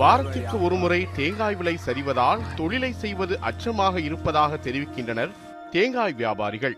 வாரத்திற்கு 0.00 0.62
ஒருமுறை 0.62 0.98
தேங்காய் 1.16 1.54
விலை 1.54 1.78
சரிவதால் 1.86 2.42
தொழிலை 2.56 2.90
செய்வது 2.92 3.38
அச்சமாக 3.40 4.00
இருப்பதாக 4.00 4.56
தெரிவிக்கின்றனர் 4.56 5.32
தேங்காய் 5.70 6.12
வியாபாரிகள். 6.12 6.76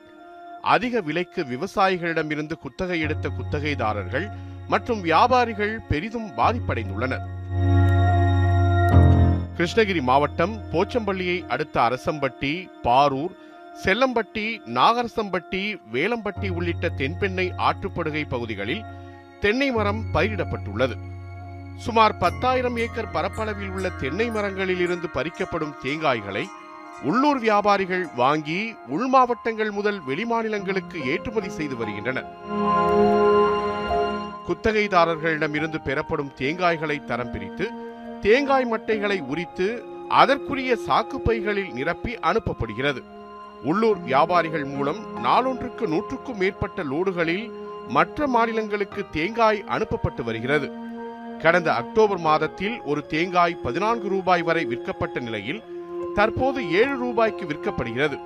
அதிக 0.75 1.01
விலைக்கு 1.01 1.43
விவசாயிகளிடமிருந்து 1.43 2.59
குத்தகை 2.63 3.01
எடுத்த 3.01 3.29
குத்தகைதாரர்கள் 3.29 4.27
மற்றும் 4.69 5.01
வியாபாரிகள் 5.01 5.75
பெரிதும் 5.89 6.31
பாதிப்படைந்துள்ளனர். 6.37 7.27
கிருஷ்ணகிரி 9.57 10.03
மாவட்டம் 10.03 10.57
போச்சம்பள்ளியை 10.73 11.39
அடுத்த 11.49 11.81
அரசம்பட்டி 11.81 12.69
பாரூர் 12.83 13.37
செல்லம்பட்டி 13.85 14.49
நாகரசம்பட்டி 14.79 15.63
வேலம்பட்டி 15.93 16.49
உள்ளிட்ட 16.51 16.89
தென்பெண்ணை 16.97 17.49
ஆற்றுப்படுகை 17.69 18.25
பகுதிகளில் 18.29 18.85
தென்னை 19.41 19.71
மரம் 19.71 20.05
பயிரிடப்பட்டுள்ளது. 20.15 20.97
சுமார் 21.85 22.19
பத்தாயிரம் 22.19 22.77
ஏக்கர் 22.77 23.11
பரப்பளவில் 23.11 23.69
உள்ள 23.69 23.89
தென்னை 23.89 24.31
மரங்களில் 24.31 24.81
இருந்து 24.81 25.09
பறிக்கப்படும் 25.15 25.75
தேங்காய்களை 25.85 26.47
உள்ளூர் 27.03 27.39
வியாபாரிகள் 27.39 28.15
வாங்கி 28.17 28.75
உள் 28.87 29.07
மாவட்டங்கள் 29.07 29.71
முதல் 29.71 30.01
வெளிமாநிலங்களுக்கு 30.09 31.05
ஏற்றுமதி 31.05 31.49
செய்து 31.49 31.77
வருகின்றனர். 31.77 32.29
குத்தகைதாரர்களிடமிருந்து 34.49 35.79
பெறப்படும் 35.85 36.33
தேங்காய்களை 36.39 37.05
தரம் 37.05 37.33
பிரித்து 37.33 37.69
தேங்காய் 38.23 38.69
மட்டைகளை 38.73 39.21
உரித்து 39.21 39.85
அதற்குரிய 40.09 40.77
சாக்குப்பைகளில் 40.89 41.73
நிரப்பி 41.73 42.15
அனுப்பப்படுகிறது. 42.15 43.03
உள்ளூர் 43.63 44.01
வியாபாரிகள் 44.01 44.65
மூலம் 44.65 45.25
நாளொன்றுக்கு 45.25 45.87
நூற்றுக்கும் 45.87 46.37
மேற்பட்ட 46.37 46.83
லோடுகளில் 46.83 47.51
மற்ற 47.89 48.27
மாநிலங்களுக்கு 48.27 49.05
தேங்காய் 49.11 49.65
அனுப்பப்பட்டு 49.65 50.25
வருகிறது. 50.25 50.80
கடந்த 51.43 51.75
அக்டோபர் 51.75 52.19
மாதத்தில் 52.19 52.83
ஒரு 52.83 53.07
தேங்காய் 53.07 53.55
பதினான்கு 53.63 54.09
ரூபாய் 54.09 54.43
வரை 54.43 54.65
விற்கப்பட்ட 54.65 55.21
நிலையில் 55.21 55.63
தற்போது 56.15 56.71
ஏழு 56.71 56.97
ரூபாய்க்கு 56.97 57.47
விற்கப்படுகிறது. 57.47 58.19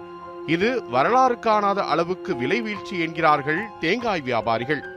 இது 0.47 0.83
வரலாறு 0.91 1.39
காணாத 1.39 1.85
அளவுக்கு 1.85 2.37
விலை 2.37 2.61
வீழ்ச்சி 2.61 3.01
என்கிறார்கள் 3.01 3.61
தேங்காய் 3.81 4.21
வியாபாரிகள். 4.21 4.94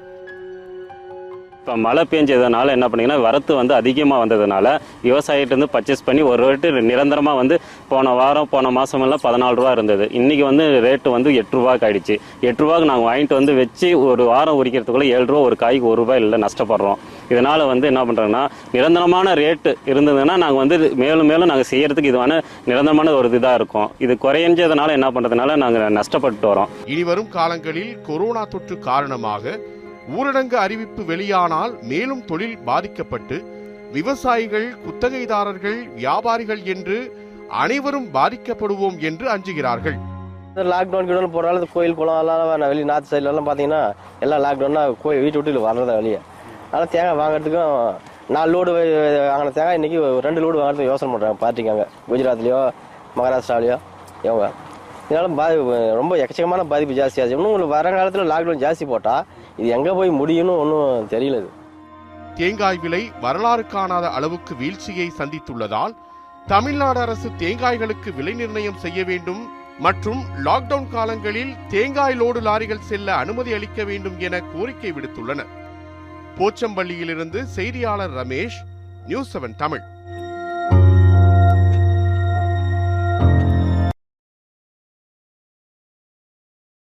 இப்போ 1.68 1.80
மழை 1.86 2.04
பெஞ்சதுனால 2.12 2.74
என்ன 2.76 2.86
பண்ணிங்கன்னா 2.92 3.16
வரத்து 3.24 3.52
வந்து 3.58 3.74
அதிகமாக 3.78 4.20
வந்ததுனால 4.22 4.68
விவசாயிகிட்டேருந்து 5.08 5.68
பர்ச்சேஸ் 5.74 6.04
பண்ணி 6.08 6.22
ஒரு 6.30 6.40
ரேட்டு 6.50 6.70
நிரந்தரமாக 6.90 7.40
வந்து 7.40 7.56
போன 7.90 8.14
வாரம் 8.20 8.48
போன 8.54 8.72
மாதமெல்லாம் 8.78 9.22
பதினாலு 9.26 9.58
ரூபா 9.60 9.72
இருந்தது. 9.76 10.06
இன்றைக்கி 10.20 10.44
வந்து 10.50 10.66
ரேட்டு 10.86 11.12
வந்து 11.16 11.30
எட்டு 11.42 11.58
ரூபாய்க்கு 11.60 11.86
ஆயிடுச்சு. 11.88 12.16
எட்டு 12.48 12.64
ரூபாய்க்கு 12.64 12.90
நாங்கள் 12.92 13.08
வாங்கிட்டு 13.10 13.38
வந்து 13.40 13.56
வச்சு 13.60 13.90
ஒரு 14.12 14.26
வாரம் 14.32 14.60
உரிக்கிறதுக்குள்ளே 14.62 15.12
ஏழு 15.16 15.28
ரூபா 15.32 15.44
ஒரு 15.50 15.58
காய்க்கு 15.64 15.92
ஒரு 15.92 16.00
ரூபாய் 16.04 16.22
இல்லை 16.24 16.40
நஷ்டப்படுறோம். 16.46 17.00
இதனால் 17.34 17.68
வந்து 17.74 17.86
என்ன 17.92 18.04
பண்ணுறாங்கன்னா 18.10 18.44
நிரந்தரமான 18.78 19.34
ரேட்டு 19.44 19.74
இருந்ததுன்னா 19.94 20.38
நாங்கள் 20.44 20.62
வந்து 20.64 20.78
மேலும் 21.04 21.30
மேலும் 21.34 21.52
நாங்கள் 21.54 21.72
செய்கிறதுக்கு 21.74 22.14
இதுவான 22.14 22.42
நிரந்தரமான 22.72 23.16
ஒரு 23.22 23.38
இதாக 23.40 23.60
இருக்கும். 23.62 23.90
இது 24.06 24.16
குறைஞ்சதுனால 24.28 24.96
என்ன 25.00 25.10
பண்ணுறதுனால 25.18 25.58
நாங்கள் 25.66 25.98
நஷ்டப்பட்டு 26.02 26.54
வரோம். 26.54 26.72
இனி 26.94 27.04
வரும் 27.12 27.34
காலங்களில் 27.40 27.92
கொரோனா 28.10 28.46
தொற்று 28.56 28.78
காரணமாக 28.92 29.60
ஊரடங்கு 30.16 30.58
அறிவிப்பு 30.64 31.02
வெளியானால் 31.12 31.74
மேலும் 31.92 32.26
தொழில் 32.30 32.58
பாதிக்கப்பட்டு 32.70 33.38
விவசாயிகள் 33.96 34.68
குத்தகைதாரர்கள் 34.84 35.80
வியாபாரிகள் 36.00 36.62
என்று 36.74 36.98
அனைவரும் 37.62 38.08
பாதிக்கப்படுவோம் 38.18 38.98
என்று 39.10 39.26
அஞ்சுகிறார்கள். 39.34 39.98
லாக்டவுன் 40.74 41.08
கிடவுன் 41.10 41.34
போனாலும் 41.36 41.60
இந்த 41.60 41.70
கோயில் 41.74 41.98
குளம் 41.98 42.20
எல்லாம் 42.22 42.40
நான் 42.62 42.72
வெளியே 42.72 42.88
நார்த் 42.92 43.10
சைட்லலாம் 43.12 43.48
பார்த்தீங்கன்னா 43.50 43.82
எல்லாம் 44.26 44.44
லாக்டவுன்னா 44.46 44.84
கோயில் 45.04 45.24
வீட்டு 45.24 45.40
விட்டு 45.40 45.66
வர்றதா 45.68 45.96
வெளியே. 46.02 46.20
அதனால் 46.70 46.92
தேங்காய் 46.94 47.20
வாங்குறதுக்கும் 47.22 47.76
நாலு 48.36 48.52
லோடு 48.54 48.72
வாங்கின 49.32 49.52
தேங்காய் 49.58 49.78
இன்னைக்கு 49.80 50.00
ரெண்டு 50.28 50.42
லோடு 50.44 50.62
வாங்குறதுக்கு 50.62 50.92
யோசனை 50.92 51.12
பண்ணுறாங்க 51.14 51.38
பார்ட்டிக்காங்க 51.44 51.86
குஜராத்லேயோ 52.10 52.62
மகாராஷ்டிராலேயோ 53.18 53.78
இவங்க. 54.28 54.48
இதனால 55.10 55.28
பாதிப்பு 55.42 55.76
ரொம்ப 56.00 56.14
எக்கச்சக்கமான 56.22 56.64
பாதிப்பு 56.72 56.98
ஜாஸ்தியாச்சு 57.00 57.36
இன்னும் 57.36 57.52
உங்களுக்கு 57.52 57.76
வர 57.76 57.92
காலத்தில் 57.98 58.32
லாக்டவுன் 58.32 58.64
ஜாஸ்தி 58.64 58.86
போட்டால் 58.94 59.24
இது 59.58 59.68
எங்கே 59.68 59.92
போய் 59.92 60.10
முடியும்னு 60.10 60.56
ஒன்றும் 60.64 61.08
தெரியல 61.10 61.38
தேங்காய் 62.36 62.78
விலை 62.78 63.12
வரலாறு 63.22 63.64
காணாத 63.68 64.10
அளவுக்கு 64.10 64.56
வீழ்ச்சியை 64.56 65.08
சந்தித்துள்ளதால் 65.18 65.94
தமிழ்நாடு 66.46 67.00
அரசு 67.00 67.30
தேங்காய்களுக்கு 67.38 68.10
விலை 68.16 68.34
நிர்ணயம் 68.34 68.82
செய்ய 68.84 69.04
வேண்டும் 69.04 69.42
மற்றும் 69.80 70.22
லாக்டவுன் 70.46 70.90
காலங்களில் 70.92 71.54
தேங்காய் 71.68 72.20
லோடு 72.22 72.40
லாரிகள் 72.48 72.88
செல்ல 72.90 73.16
அனுமதி 73.16 73.54
அளிக்க 73.54 73.84
வேண்டும் 73.84 74.20
என 74.20 74.42
கோரிக்கை 74.54 74.92
விடுத்துள்ளனர். 74.92 75.52
போச்சம்பள்ளியிலிருந்து 76.38 77.42
செய்தியாளர் 77.58 78.14
ரமேஷ் 78.14 78.60
நியூஸ் 79.06 79.38
செவன் 79.38 79.56
தமிழ். 79.56 79.84